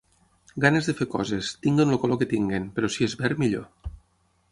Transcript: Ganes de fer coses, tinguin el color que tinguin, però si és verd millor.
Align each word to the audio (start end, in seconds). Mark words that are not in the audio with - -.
Ganes 0.63 0.87
de 0.89 0.95
fer 1.01 1.05
coses, 1.15 1.49
tinguin 1.65 1.93
el 1.97 2.01
color 2.05 2.19
que 2.21 2.29
tinguin, 2.31 2.65
però 2.79 2.89
si 2.95 3.07
és 3.09 3.15
verd 3.21 3.43
millor. 3.45 3.93